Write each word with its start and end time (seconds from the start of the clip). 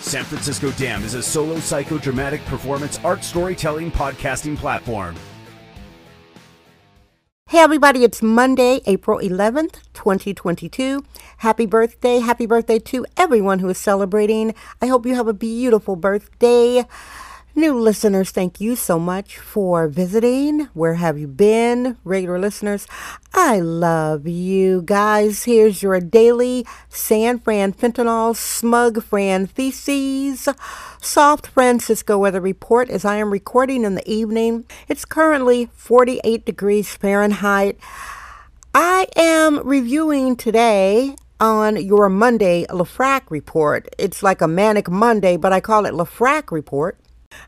San 0.00 0.24
Francisco 0.24 0.70
Dam 0.72 1.04
is 1.04 1.14
a 1.14 1.22
solo 1.22 1.56
psychodramatic 1.56 2.44
performance 2.46 2.98
art 3.04 3.22
storytelling 3.22 3.90
podcasting 3.92 4.56
platform. 4.56 5.14
Hey 7.50 7.58
everybody, 7.58 8.04
it's 8.04 8.22
Monday, 8.22 8.80
April 8.86 9.18
11th, 9.18 9.82
2022. 9.92 11.04
Happy 11.38 11.66
birthday. 11.66 12.20
Happy 12.20 12.46
birthday 12.46 12.78
to 12.78 13.04
everyone 13.16 13.58
who 13.58 13.68
is 13.68 13.78
celebrating. 13.78 14.54
I 14.80 14.86
hope 14.86 15.04
you 15.04 15.16
have 15.16 15.28
a 15.28 15.34
beautiful 15.34 15.96
birthday. 15.96 16.86
New 17.56 17.76
listeners, 17.76 18.30
thank 18.30 18.60
you 18.60 18.76
so 18.76 18.96
much 18.96 19.36
for 19.36 19.88
visiting. 19.88 20.68
Where 20.72 20.94
have 20.94 21.18
you 21.18 21.26
been? 21.26 21.96
Regular 22.04 22.38
listeners, 22.38 22.86
I 23.34 23.58
love 23.58 24.28
you 24.28 24.82
guys. 24.82 25.44
Here's 25.44 25.82
your 25.82 25.98
daily 25.98 26.64
San 26.88 27.40
Fran 27.40 27.72
fentanyl 27.72 28.36
smug 28.36 29.02
Fran 29.02 29.48
theses. 29.48 30.48
Soft 31.02 31.48
Francisco 31.48 32.18
weather 32.18 32.40
report 32.40 32.88
as 32.88 33.04
I 33.04 33.16
am 33.16 33.32
recording 33.32 33.82
in 33.84 33.96
the 33.96 34.08
evening. 34.08 34.64
It's 34.86 35.04
currently 35.04 35.70
48 35.74 36.46
degrees 36.46 36.94
Fahrenheit. 36.94 37.80
I 38.72 39.08
am 39.16 39.66
reviewing 39.66 40.36
today 40.36 41.16
on 41.40 41.84
your 41.84 42.08
Monday 42.08 42.64
LaFrac 42.66 43.22
report. 43.28 43.88
It's 43.98 44.22
like 44.22 44.40
a 44.40 44.46
manic 44.46 44.88
Monday, 44.88 45.36
but 45.36 45.52
I 45.52 45.58
call 45.58 45.84
it 45.84 45.94
LaFrac 45.94 46.52
report. 46.52 46.96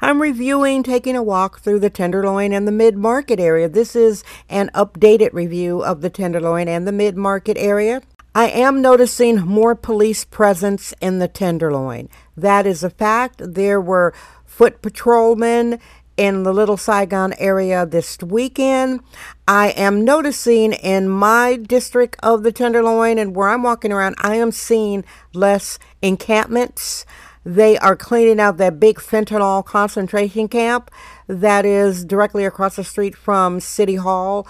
I'm 0.04 0.20
reviewing 0.20 0.82
taking 0.82 1.14
a 1.14 1.22
walk 1.22 1.60
through 1.60 1.78
the 1.78 1.88
Tenderloin 1.88 2.52
and 2.52 2.66
the 2.66 2.72
mid 2.72 2.96
market 2.96 3.38
area. 3.38 3.68
This 3.68 3.94
is 3.94 4.24
an 4.48 4.68
updated 4.74 5.32
review 5.32 5.82
of 5.84 6.00
the 6.00 6.10
Tenderloin 6.10 6.66
and 6.66 6.88
the 6.88 6.92
mid 6.92 7.16
market 7.16 7.56
area. 7.56 8.02
I 8.34 8.48
am 8.48 8.82
noticing 8.82 9.40
more 9.42 9.76
police 9.76 10.24
presence 10.24 10.92
in 11.00 11.20
the 11.20 11.28
Tenderloin. 11.28 12.08
That 12.36 12.66
is 12.66 12.82
a 12.82 12.90
fact. 12.90 13.42
There 13.54 13.80
were 13.80 14.12
foot 14.44 14.82
patrolmen 14.82 15.78
in 16.16 16.42
the 16.42 16.52
Little 16.52 16.76
Saigon 16.76 17.34
area 17.38 17.86
this 17.86 18.18
weekend. 18.18 19.00
I 19.46 19.68
am 19.68 20.04
noticing 20.04 20.72
in 20.72 21.08
my 21.08 21.56
district 21.56 22.16
of 22.24 22.42
the 22.42 22.52
Tenderloin 22.52 23.18
and 23.18 23.36
where 23.36 23.50
I'm 23.50 23.62
walking 23.62 23.92
around, 23.92 24.16
I 24.18 24.34
am 24.34 24.50
seeing 24.50 25.04
less 25.32 25.78
encampments. 26.02 27.06
They 27.44 27.76
are 27.78 27.96
cleaning 27.96 28.40
out 28.40 28.56
that 28.58 28.78
big 28.78 28.98
fentanyl 28.98 29.64
concentration 29.64 30.48
camp 30.48 30.90
that 31.26 31.64
is 31.64 32.04
directly 32.04 32.44
across 32.44 32.76
the 32.76 32.84
street 32.84 33.16
from 33.16 33.60
City 33.60 33.96
Hall 33.96 34.46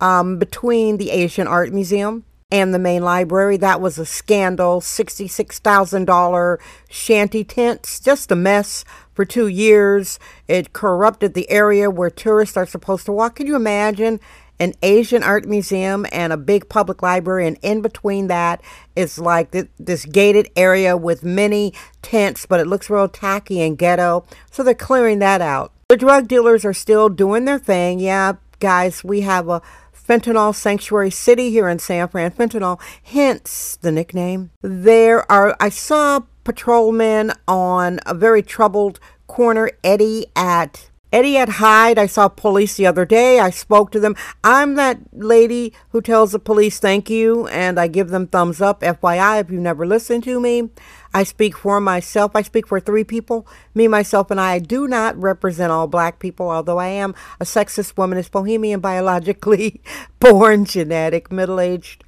um, 0.00 0.38
between 0.38 0.96
the 0.96 1.10
Asian 1.10 1.46
Art 1.46 1.72
Museum 1.72 2.24
and 2.50 2.74
the 2.74 2.78
main 2.78 3.02
library. 3.02 3.56
That 3.56 3.80
was 3.80 3.98
a 3.98 4.04
scandal. 4.04 4.80
$66,000 4.80 6.58
shanty 6.90 7.44
tents, 7.44 7.98
just 7.98 8.30
a 8.30 8.36
mess 8.36 8.84
for 9.14 9.24
two 9.24 9.46
years. 9.46 10.18
It 10.48 10.72
corrupted 10.72 11.34
the 11.34 11.50
area 11.50 11.90
where 11.90 12.10
tourists 12.10 12.56
are 12.56 12.66
supposed 12.66 13.06
to 13.06 13.12
walk. 13.12 13.36
Can 13.36 13.46
you 13.46 13.56
imagine 13.56 14.20
an 14.58 14.74
Asian 14.82 15.22
art 15.22 15.44
museum 15.46 16.06
and 16.12 16.32
a 16.32 16.36
big 16.36 16.68
public 16.68 17.02
library, 17.02 17.46
and 17.46 17.58
in 17.62 17.82
between 17.82 18.28
that 18.28 18.62
is 18.94 19.18
like 19.18 19.50
th- 19.50 19.68
this 19.78 20.04
gated 20.04 20.50
area 20.56 20.96
with 20.96 21.24
many 21.24 21.72
tents, 22.00 22.46
but 22.46 22.60
it 22.60 22.66
looks 22.66 22.88
real 22.88 23.08
tacky 23.08 23.60
and 23.60 23.78
ghetto. 23.78 24.24
So 24.50 24.62
they're 24.62 24.74
clearing 24.74 25.18
that 25.18 25.40
out. 25.40 25.72
The 25.88 25.96
drug 25.96 26.28
dealers 26.28 26.64
are 26.64 26.72
still 26.72 27.08
doing 27.08 27.44
their 27.44 27.58
thing. 27.58 28.00
Yeah, 28.00 28.34
guys, 28.60 29.02
we 29.02 29.22
have 29.22 29.48
a 29.48 29.60
fentanyl 29.92 30.54
sanctuary 30.54 31.10
city 31.10 31.50
here 31.50 31.68
in 31.68 31.78
San 31.78 32.08
Fran. 32.08 32.30
Fentanyl, 32.30 32.80
hence 33.02 33.78
the 33.80 33.92
nickname. 33.92 34.50
There 34.62 35.30
are, 35.30 35.56
I 35.60 35.68
saw 35.68 36.20
patrolmen 36.44 37.32
on 37.46 38.00
a 38.06 38.14
very 38.14 38.42
troubled 38.42 38.98
corner, 39.26 39.70
Eddy 39.84 40.26
at 40.34 40.90
Eddy 41.12 41.36
at 41.36 41.50
Hyde, 41.50 41.98
I 41.98 42.06
saw 42.06 42.28
police 42.28 42.76
the 42.76 42.86
other 42.86 43.04
day. 43.04 43.38
I 43.38 43.50
spoke 43.50 43.90
to 43.90 44.00
them. 44.00 44.16
I'm 44.42 44.76
that 44.76 44.98
lady 45.12 45.74
who 45.90 46.00
tells 46.00 46.32
the 46.32 46.38
police 46.38 46.78
thank 46.78 47.10
you 47.10 47.46
and 47.48 47.78
I 47.78 47.86
give 47.86 48.08
them 48.08 48.26
thumbs 48.26 48.62
up. 48.62 48.80
FYI, 48.80 49.42
if 49.42 49.50
you've 49.50 49.60
never 49.60 49.86
listened 49.86 50.24
to 50.24 50.40
me, 50.40 50.70
I 51.12 51.24
speak 51.24 51.54
for 51.54 51.80
myself. 51.80 52.32
I 52.34 52.40
speak 52.40 52.66
for 52.66 52.80
three 52.80 53.04
people 53.04 53.46
me, 53.74 53.88
myself, 53.88 54.30
and 54.30 54.40
I. 54.40 54.52
I 54.52 54.58
do 54.58 54.86
not 54.86 55.16
represent 55.16 55.72
all 55.72 55.86
black 55.86 56.18
people, 56.18 56.50
although 56.50 56.78
I 56.78 56.88
am 56.88 57.14
a 57.40 57.44
sexist 57.44 57.94
womanist, 57.94 58.30
bohemian, 58.30 58.80
biologically 58.80 59.82
born, 60.18 60.64
genetic, 60.66 61.32
middle 61.32 61.58
aged, 61.58 62.04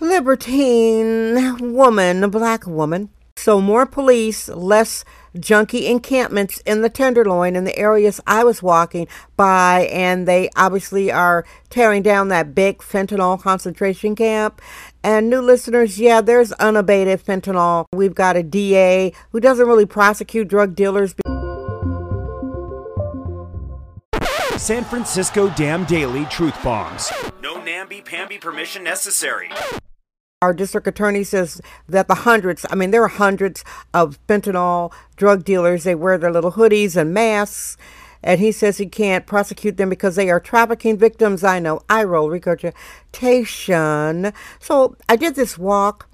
libertine 0.00 1.72
woman, 1.74 2.24
a 2.24 2.28
black 2.28 2.66
woman. 2.66 3.10
So 3.40 3.58
more 3.58 3.86
police, 3.86 4.50
less 4.50 5.02
junkie 5.38 5.86
encampments 5.86 6.60
in 6.66 6.82
the 6.82 6.90
Tenderloin 6.90 7.56
in 7.56 7.64
the 7.64 7.74
areas 7.78 8.20
I 8.26 8.44
was 8.44 8.62
walking 8.62 9.08
by, 9.34 9.88
and 9.90 10.28
they 10.28 10.50
obviously 10.56 11.10
are 11.10 11.46
tearing 11.70 12.02
down 12.02 12.28
that 12.28 12.54
big 12.54 12.80
fentanyl 12.80 13.40
concentration 13.40 14.14
camp. 14.14 14.60
And 15.02 15.30
new 15.30 15.40
listeners, 15.40 15.98
yeah, 15.98 16.20
there's 16.20 16.52
unabated 16.52 17.24
fentanyl. 17.24 17.86
We've 17.94 18.14
got 18.14 18.36
a 18.36 18.42
DA 18.42 19.14
who 19.32 19.40
doesn't 19.40 19.66
really 19.66 19.86
prosecute 19.86 20.46
drug 20.46 20.74
dealers. 20.74 21.14
San 24.58 24.84
Francisco 24.84 25.48
Dam 25.56 25.86
Daily 25.86 26.26
Truth 26.26 26.62
Bombs. 26.62 27.10
No 27.42 27.58
namby-pamby 27.64 28.36
permission 28.36 28.84
necessary. 28.84 29.50
Our 30.42 30.54
district 30.54 30.86
attorney 30.86 31.22
says 31.22 31.60
that 31.86 32.08
the 32.08 32.14
hundreds, 32.14 32.64
I 32.70 32.74
mean, 32.74 32.92
there 32.92 33.02
are 33.02 33.08
hundreds 33.08 33.62
of 33.92 34.18
fentanyl 34.26 34.90
drug 35.16 35.44
dealers. 35.44 35.84
They 35.84 35.94
wear 35.94 36.16
their 36.16 36.32
little 36.32 36.52
hoodies 36.52 36.96
and 36.96 37.12
masks. 37.12 37.76
And 38.22 38.40
he 38.40 38.50
says 38.50 38.78
he 38.78 38.86
can't 38.86 39.26
prosecute 39.26 39.76
them 39.76 39.90
because 39.90 40.16
they 40.16 40.30
are 40.30 40.40
trafficking 40.40 40.96
victims. 40.96 41.44
I 41.44 41.58
know. 41.58 41.82
I 41.90 42.04
roll 42.04 42.30
regurgitation. 42.30 44.32
So 44.58 44.96
I 45.10 45.16
did 45.16 45.34
this 45.34 45.58
walk. 45.58 46.08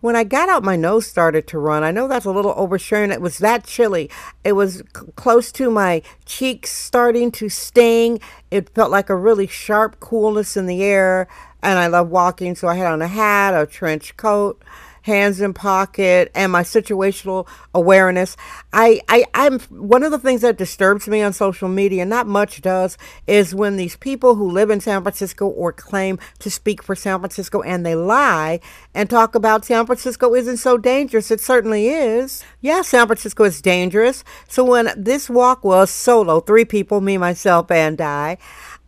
When 0.00 0.16
I 0.16 0.24
got 0.24 0.48
out, 0.48 0.62
my 0.62 0.76
nose 0.76 1.06
started 1.06 1.46
to 1.48 1.58
run. 1.58 1.82
I 1.82 1.90
know 1.90 2.08
that's 2.08 2.24
a 2.24 2.30
little 2.30 2.54
oversharing. 2.54 3.12
It 3.12 3.20
was 3.20 3.36
that 3.38 3.66
chilly. 3.66 4.08
It 4.44 4.52
was 4.52 4.82
c- 4.96 5.06
close 5.16 5.50
to 5.52 5.70
my 5.70 6.00
cheeks 6.24 6.70
starting 6.70 7.32
to 7.32 7.50
sting. 7.50 8.20
It 8.50 8.70
felt 8.70 8.92
like 8.92 9.10
a 9.10 9.16
really 9.16 9.48
sharp 9.48 10.00
coolness 10.00 10.56
in 10.56 10.66
the 10.66 10.84
air 10.84 11.26
and 11.62 11.78
I 11.78 11.88
love 11.88 12.08
walking, 12.08 12.54
so 12.54 12.68
I 12.68 12.76
had 12.76 12.92
on 12.92 13.02
a 13.02 13.08
hat, 13.08 13.54
a 13.54 13.66
trench 13.66 14.16
coat, 14.16 14.62
hands 15.02 15.40
in 15.40 15.54
pocket, 15.54 16.30
and 16.34 16.52
my 16.52 16.62
situational 16.62 17.48
awareness. 17.74 18.36
I, 18.72 19.00
I, 19.08 19.24
I'm 19.34 19.58
one 19.60 20.02
of 20.02 20.10
the 20.10 20.18
things 20.18 20.42
that 20.42 20.58
disturbs 20.58 21.08
me 21.08 21.22
on 21.22 21.32
social 21.32 21.68
media, 21.68 22.04
not 22.04 22.26
much 22.26 22.60
does, 22.60 22.98
is 23.26 23.54
when 23.54 23.76
these 23.76 23.96
people 23.96 24.34
who 24.34 24.50
live 24.50 24.70
in 24.70 24.80
San 24.80 25.02
Francisco 25.02 25.46
or 25.48 25.72
claim 25.72 26.18
to 26.40 26.50
speak 26.50 26.82
for 26.82 26.94
San 26.94 27.18
Francisco 27.20 27.62
and 27.62 27.84
they 27.84 27.94
lie 27.94 28.60
and 28.94 29.08
talk 29.08 29.34
about 29.34 29.64
San 29.64 29.86
Francisco 29.86 30.34
isn't 30.34 30.58
so 30.58 30.76
dangerous. 30.76 31.30
It 31.30 31.40
certainly 31.40 31.88
is. 31.88 32.44
Yeah, 32.60 32.82
San 32.82 33.06
Francisco 33.06 33.44
is 33.44 33.62
dangerous. 33.62 34.24
So 34.48 34.62
when 34.64 34.90
this 34.96 35.30
walk 35.30 35.64
was 35.64 35.90
solo, 35.90 36.40
three 36.40 36.66
people, 36.66 37.00
me, 37.00 37.16
myself, 37.16 37.70
and 37.70 38.00
I, 38.00 38.36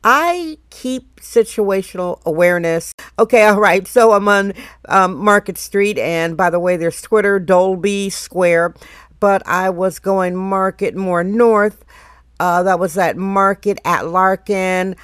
I 0.03 0.59
keep 0.71 1.21
situational 1.21 2.23
awareness. 2.25 2.95
Okay, 3.19 3.45
all 3.45 3.61
right. 3.61 3.87
So 3.87 4.13
I'm 4.13 4.29
on 4.29 4.55
um, 4.89 5.17
Market 5.17 5.59
Street, 5.59 5.99
and 5.99 6.37
by 6.37 6.49
the 6.51 6.59
way, 6.61 6.77
there's 6.77 7.03
Twitter, 7.03 7.39
Dolby 7.39 8.09
Square, 8.09 8.75
but 9.19 9.47
I 9.47 9.69
was 9.71 9.99
going 9.99 10.37
Market 10.37 10.97
more 10.97 11.23
north. 11.23 11.85
Uh, 12.39 12.63
that 12.63 12.79
was 12.79 12.97
at 12.97 13.19
Market 13.19 13.79
at 13.85 14.07
Larkin. 14.07 14.97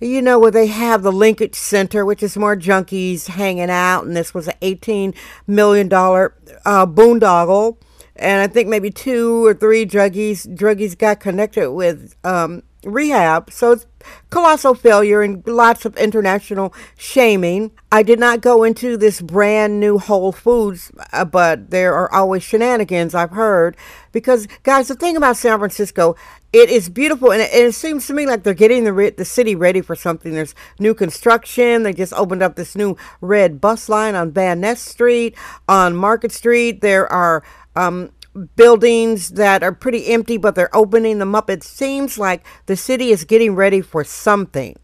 You 0.00 0.20
know, 0.20 0.40
where 0.40 0.50
they 0.50 0.66
have 0.66 1.04
the 1.04 1.12
Linkage 1.12 1.54
Center, 1.54 2.04
which 2.04 2.24
is 2.24 2.36
more 2.36 2.56
junkies 2.56 3.28
hanging 3.28 3.70
out, 3.70 4.04
and 4.04 4.16
this 4.16 4.34
was 4.34 4.48
an 4.48 4.56
$18 4.60 5.14
million 5.46 5.86
uh, 5.86 6.86
boondoggle. 6.86 7.76
And 8.16 8.42
I 8.42 8.48
think 8.48 8.68
maybe 8.68 8.90
two 8.90 9.46
or 9.46 9.54
three 9.54 9.86
druggies 9.86 10.44
druggies 10.56 10.98
got 10.98 11.20
connected 11.20 11.70
with 11.72 12.16
um, 12.24 12.64
rehab. 12.84 13.50
So 13.50 13.72
it's 13.72 13.86
colossal 14.30 14.74
failure 14.74 15.22
and 15.22 15.46
lots 15.46 15.84
of 15.84 15.96
international 15.96 16.74
shaming. 16.96 17.70
I 17.90 18.02
did 18.02 18.18
not 18.18 18.40
go 18.40 18.64
into 18.64 18.96
this 18.96 19.20
brand 19.20 19.78
new 19.78 19.98
Whole 19.98 20.32
Foods, 20.32 20.90
uh, 21.12 21.24
but 21.24 21.70
there 21.70 21.94
are 21.94 22.12
always 22.12 22.42
shenanigans 22.42 23.14
I've 23.14 23.30
heard. 23.30 23.76
Because, 24.10 24.46
guys, 24.62 24.88
the 24.88 24.94
thing 24.94 25.16
about 25.16 25.36
San 25.36 25.58
Francisco, 25.58 26.16
it 26.52 26.68
is 26.68 26.88
beautiful, 26.88 27.32
and 27.32 27.40
it, 27.40 27.50
it 27.52 27.74
seems 27.74 28.06
to 28.06 28.12
me 28.12 28.26
like 28.26 28.42
they're 28.42 28.52
getting 28.52 28.84
the 28.84 29.14
the 29.16 29.24
city 29.24 29.54
ready 29.54 29.80
for 29.80 29.96
something. 29.96 30.32
There's 30.34 30.54
new 30.78 30.94
construction. 30.94 31.82
They 31.82 31.94
just 31.94 32.12
opened 32.12 32.42
up 32.42 32.56
this 32.56 32.76
new 32.76 32.96
red 33.20 33.60
bus 33.60 33.88
line 33.88 34.14
on 34.14 34.32
Van 34.32 34.60
Ness 34.60 34.80
Street, 34.82 35.34
on 35.68 35.96
Market 35.96 36.32
Street. 36.32 36.82
There 36.82 37.10
are 37.10 37.42
um, 37.74 38.10
buildings 38.56 39.30
that 39.30 39.62
are 39.62 39.72
pretty 39.72 40.06
empty, 40.08 40.36
but 40.36 40.54
they're 40.54 40.74
opening 40.74 41.18
them 41.18 41.34
up. 41.34 41.50
It 41.50 41.62
seems 41.62 42.18
like 42.18 42.44
the 42.66 42.76
city 42.76 43.10
is 43.10 43.24
getting 43.24 43.54
ready 43.54 43.80
for 43.80 44.04
something. 44.04 44.76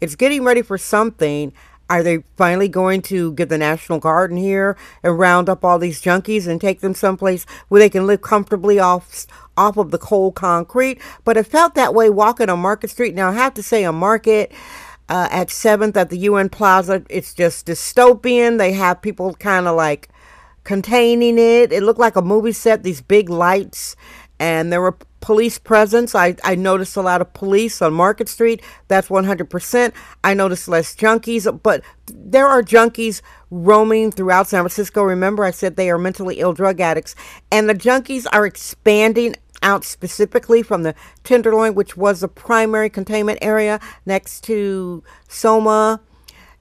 It's 0.00 0.14
getting 0.14 0.44
ready 0.44 0.62
for 0.62 0.78
something. 0.78 1.52
Are 1.90 2.02
they 2.02 2.18
finally 2.36 2.68
going 2.68 3.00
to 3.02 3.32
get 3.32 3.48
the 3.48 3.56
National 3.56 3.98
Guard 3.98 4.30
in 4.30 4.36
here 4.36 4.76
and 5.02 5.18
round 5.18 5.48
up 5.48 5.64
all 5.64 5.78
these 5.78 6.02
junkies 6.02 6.46
and 6.46 6.60
take 6.60 6.80
them 6.80 6.94
someplace 6.94 7.46
where 7.68 7.78
they 7.78 7.88
can 7.88 8.06
live 8.06 8.20
comfortably 8.20 8.78
off 8.78 9.26
off 9.56 9.76
of 9.78 9.90
the 9.90 9.98
cold 9.98 10.34
concrete? 10.34 11.00
But 11.24 11.38
it 11.38 11.46
felt 11.46 11.74
that 11.74 11.94
way 11.94 12.10
walking 12.10 12.50
on 12.50 12.60
Market 12.60 12.90
Street. 12.90 13.14
Now 13.14 13.30
I 13.30 13.34
have 13.34 13.54
to 13.54 13.62
say, 13.62 13.84
on 13.84 13.96
Market. 13.96 14.52
Uh, 15.10 15.26
at 15.30 15.48
7th 15.48 15.96
at 15.96 16.10
the 16.10 16.18
UN 16.18 16.50
Plaza, 16.50 17.02
it's 17.08 17.32
just 17.32 17.66
dystopian. 17.66 18.58
They 18.58 18.74
have 18.74 19.00
people 19.00 19.32
kind 19.32 19.66
of 19.66 19.74
like 19.74 20.10
containing 20.68 21.38
it. 21.38 21.72
It 21.72 21.82
looked 21.82 21.98
like 21.98 22.14
a 22.14 22.20
movie 22.20 22.52
set, 22.52 22.82
these 22.82 23.00
big 23.00 23.30
lights, 23.30 23.96
and 24.38 24.70
there 24.70 24.82
were 24.82 24.98
police 25.20 25.58
presence. 25.58 26.14
I, 26.14 26.36
I 26.44 26.56
noticed 26.56 26.94
a 26.94 27.00
lot 27.00 27.22
of 27.22 27.32
police 27.32 27.80
on 27.80 27.94
Market 27.94 28.28
Street. 28.28 28.60
That's 28.86 29.08
100%. 29.08 29.94
I 30.22 30.34
noticed 30.34 30.68
less 30.68 30.94
junkies, 30.94 31.62
but 31.62 31.82
there 32.06 32.46
are 32.46 32.62
junkies 32.62 33.22
roaming 33.50 34.12
throughout 34.12 34.46
San 34.46 34.60
Francisco. 34.60 35.02
Remember, 35.02 35.42
I 35.42 35.52
said 35.52 35.76
they 35.76 35.88
are 35.88 35.96
mentally 35.96 36.38
ill 36.38 36.52
drug 36.52 36.82
addicts, 36.82 37.14
and 37.50 37.66
the 37.66 37.74
junkies 37.74 38.26
are 38.30 38.44
expanding 38.44 39.36
out 39.62 39.84
specifically 39.84 40.62
from 40.62 40.82
the 40.82 40.94
Tenderloin, 41.24 41.74
which 41.74 41.96
was 41.96 42.20
the 42.20 42.28
primary 42.28 42.90
containment 42.90 43.38
area 43.40 43.80
next 44.04 44.44
to 44.44 45.02
Soma 45.28 46.02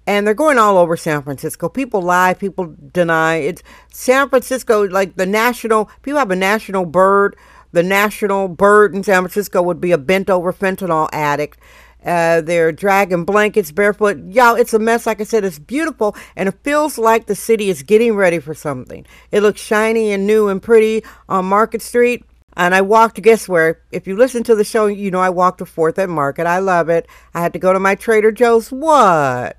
and 0.08 0.26
they're 0.26 0.34
going 0.34 0.58
all 0.58 0.78
over 0.78 0.96
San 0.96 1.22
Francisco. 1.22 1.68
People 1.68 2.02
lie, 2.02 2.34
people 2.34 2.74
deny. 2.94 3.36
It's 3.36 3.62
San 3.92 4.30
Francisco, 4.30 4.88
like 4.88 5.18
the 5.18 5.26
national, 5.26 5.92
people 6.02 6.18
have 6.18 6.32
a 6.32 6.36
national 6.36 6.86
bird. 6.86 7.36
The 7.74 7.84
national 7.84 8.48
bird 8.48 8.96
in 8.96 9.04
San 9.04 9.22
Francisco 9.22 9.62
would 9.62 9.82
be 9.82 9.92
a 9.92 9.98
bent 9.98 10.30
over 10.30 10.54
fentanyl 10.54 11.10
addict. 11.12 11.60
Uh, 12.04 12.40
they're 12.40 12.72
dragging 12.72 13.26
blankets 13.26 13.74
barefoot. 13.74 14.18
Y'all, 14.30 14.56
it's 14.56 14.74
a 14.74 14.80
mess. 14.80 15.06
Like 15.06 15.20
I 15.20 15.26
said, 15.26 15.44
it's 15.44 15.60
beautiful, 15.60 16.16
and 16.38 16.48
it 16.48 16.58
feels 16.64 16.98
like 16.98 17.26
the 17.26 17.36
city 17.36 17.70
is 17.70 17.84
getting 17.84 18.16
ready 18.16 18.40
for 18.40 18.54
something. 18.54 19.06
It 19.32 19.42
looks 19.42 19.60
shiny 19.60 20.14
and 20.14 20.26
new 20.26 20.48
and 20.48 20.64
pretty 20.64 21.04
on 21.28 21.46
Market 21.46 21.82
Street. 21.82 22.24
And 22.56 22.74
I 22.74 22.82
walked, 22.82 23.22
guess 23.22 23.48
where? 23.50 23.82
If 23.92 24.08
you 24.08 24.16
listen 24.16 24.44
to 24.46 24.56
the 24.56 24.64
show, 24.64 24.88
you 24.88 25.12
know 25.12 25.20
I 25.20 25.30
walked 25.30 25.60
to 25.60 25.66
4th 25.66 25.98
and 25.98 26.12
Market. 26.12 26.48
I 26.48 26.60
love 26.60 26.88
it. 26.90 27.08
I 27.36 27.42
had 27.42 27.54
to 27.54 27.60
go 27.60 27.74
to 27.74 27.80
my 27.80 27.94
Trader 27.94 28.32
Joe's. 28.32 28.72
What? 28.72 29.58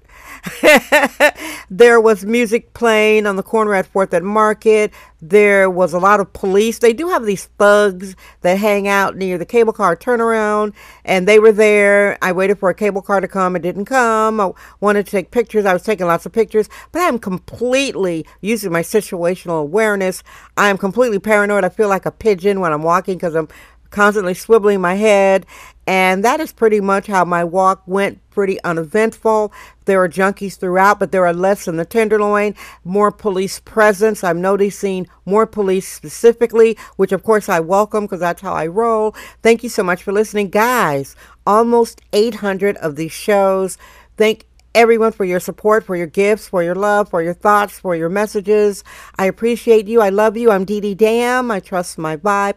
there 1.70 2.00
was 2.00 2.25
music 2.25 2.73
playing 2.75 3.26
on 3.26 3.37
the 3.37 3.43
corner 3.43 3.75
at 3.75 3.87
Fourth 3.87 4.12
and 4.12 4.26
Market. 4.26 4.93
There 5.20 5.69
was 5.69 5.93
a 5.93 5.99
lot 5.99 6.20
of 6.20 6.32
police. 6.32 6.79
They 6.79 6.93
do 6.93 7.09
have 7.09 7.25
these 7.25 7.47
thugs 7.59 8.15
that 8.43 8.59
hang 8.59 8.87
out 8.87 9.17
near 9.17 9.37
the 9.37 9.44
cable 9.44 9.73
car 9.73 9.97
turnaround, 9.97 10.75
and 11.05 11.26
they 11.26 11.38
were 11.38 11.53
there. 11.53 12.19
I 12.23 12.32
waited 12.32 12.59
for 12.59 12.70
a 12.70 12.75
cable 12.75 13.03
car 13.03 13.20
to 13.20 13.29
come. 13.29 13.56
It 13.56 13.62
didn't 13.62 13.87
come. 13.87 14.41
I 14.41 14.53
wanted 14.81 15.06
to 15.06 15.11
take 15.11 15.31
pictures. 15.31 15.65
I 15.65 15.73
was 15.73 15.82
taking 15.82 16.06
lots 16.06 16.26
of 16.26 16.32
pictures, 16.32 16.69
but 16.93 17.03
I'm 17.03 17.19
completely 17.19 18.25
using 18.41 18.71
my 18.71 18.82
situational 18.82 19.61
awareness. 19.61 20.23
I'm 20.56 20.79
completely 20.79 21.19
paranoid. 21.19 21.64
I 21.64 21.69
feel 21.69 21.88
like 21.88 22.06
a 22.06 22.12
pigeon 22.12 22.61
when 22.61 22.73
I'm 22.73 22.82
walking 22.82 23.17
because 23.17 23.35
I'm 23.35 23.49
constantly 23.90 24.35
swiveling 24.35 24.81
my 24.81 24.94
head. 24.94 25.46
And 25.87 26.23
that 26.23 26.38
is 26.38 26.52
pretty 26.52 26.81
much 26.81 27.06
how 27.06 27.25
my 27.25 27.43
walk 27.44 27.82
went, 27.87 28.20
pretty 28.29 28.62
uneventful. 28.62 29.52
There 29.87 30.02
are 30.02 30.08
junkies 30.08 30.58
throughout, 30.58 30.99
but 30.99 31.12
there 31.12 31.26
are 31.26 31.32
less 31.32 31.67
in 31.67 31.76
the 31.76 31.87
Tenderloin, 31.87 32.55
more 32.85 33.11
police 33.11 33.58
presence. 33.61 34.23
I'm 34.23 34.43
noticing 34.43 35.06
more 35.25 35.46
police 35.46 35.88
specifically, 35.88 36.76
which 36.96 37.12
of 37.12 37.23
course 37.23 37.49
I 37.49 37.61
welcome 37.61 38.05
because 38.05 38.20
that's 38.20 38.43
how 38.43 38.52
I 38.52 38.67
roll. 38.67 39.17
Thank 39.43 39.62
you 39.62 39.70
so 39.70 39.82
much 39.82 40.02
for 40.02 40.12
listening. 40.12 40.50
Guys, 40.50 41.17
almost 41.46 42.02
800 42.12 42.76
of 42.76 42.96
these 42.96 43.12
shows. 43.12 43.79
Thank 44.19 44.44
everyone 44.75 45.12
for 45.12 45.25
your 45.25 45.40
support, 45.40 45.85
for 45.87 45.96
your 45.96 46.06
gifts, 46.06 46.49
for 46.49 46.62
your 46.62 46.75
love, 46.75 47.08
for 47.08 47.23
your 47.23 47.32
thoughts, 47.32 47.79
for 47.79 47.96
your 47.96 48.11
messages. 48.11 48.85
I 49.19 49.25
appreciate 49.25 49.87
you. 49.88 50.02
I 50.02 50.11
love 50.11 50.37
you. 50.37 50.50
I'm 50.50 50.67
Dee 50.67 50.81
Dee 50.81 50.94
Dam. 50.94 51.50
I 51.50 51.61
trust 51.61 51.96
my 51.96 52.19
vibe. 52.19 52.56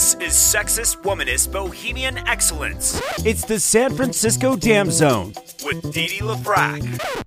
This 0.00 0.14
is 0.14 0.32
Sexist 0.32 1.02
Womanist 1.02 1.52
Bohemian 1.52 2.16
Excellence. 2.26 2.98
It's 3.22 3.44
the 3.44 3.60
San 3.60 3.94
Francisco 3.94 4.56
Dam 4.56 4.90
Zone 4.90 5.34
with 5.62 5.92
Dee 5.92 6.06
Dee 6.06 6.20
LaFrac. 6.20 7.26